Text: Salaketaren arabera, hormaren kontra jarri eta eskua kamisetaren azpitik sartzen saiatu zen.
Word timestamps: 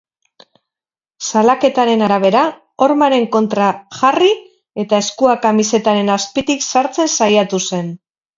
Salaketaren 1.25 2.01
arabera, 2.05 2.41
hormaren 2.85 3.27
kontra 3.35 3.67
jarri 3.99 4.31
eta 4.85 5.03
eskua 5.05 5.37
kamisetaren 5.45 6.11
azpitik 6.17 6.67
sartzen 6.71 7.13
saiatu 7.21 7.63
zen. 7.69 7.95